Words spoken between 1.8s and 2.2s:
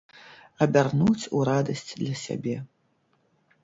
для